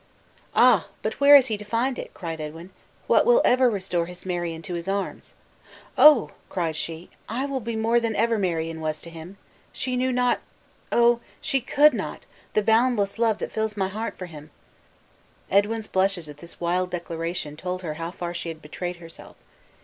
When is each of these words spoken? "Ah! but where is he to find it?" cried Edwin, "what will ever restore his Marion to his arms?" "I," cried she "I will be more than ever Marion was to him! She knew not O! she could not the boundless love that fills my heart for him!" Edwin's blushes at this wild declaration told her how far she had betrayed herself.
"Ah! 0.55 0.87
but 1.03 1.19
where 1.19 1.35
is 1.35 1.45
he 1.45 1.59
to 1.59 1.63
find 1.63 1.99
it?" 1.99 2.11
cried 2.15 2.41
Edwin, 2.41 2.71
"what 3.05 3.23
will 3.23 3.39
ever 3.45 3.69
restore 3.69 4.07
his 4.07 4.25
Marion 4.25 4.63
to 4.63 4.73
his 4.73 4.87
arms?" 4.87 5.35
"I," 5.95 6.25
cried 6.49 6.75
she 6.75 7.11
"I 7.29 7.45
will 7.45 7.59
be 7.59 7.75
more 7.75 7.99
than 7.99 8.15
ever 8.15 8.39
Marion 8.39 8.81
was 8.81 8.99
to 9.03 9.11
him! 9.11 9.37
She 9.71 9.95
knew 9.95 10.11
not 10.11 10.39
O! 10.91 11.19
she 11.39 11.61
could 11.61 11.93
not 11.93 12.21
the 12.55 12.63
boundless 12.63 13.19
love 13.19 13.37
that 13.37 13.51
fills 13.51 13.77
my 13.77 13.89
heart 13.89 14.17
for 14.17 14.25
him!" 14.25 14.49
Edwin's 15.51 15.85
blushes 15.87 16.27
at 16.27 16.37
this 16.37 16.59
wild 16.59 16.89
declaration 16.89 17.55
told 17.55 17.83
her 17.83 17.93
how 17.93 18.09
far 18.09 18.33
she 18.33 18.49
had 18.49 18.59
betrayed 18.59 18.95
herself. 18.95 19.35